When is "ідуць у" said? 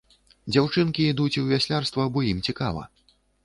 1.11-1.45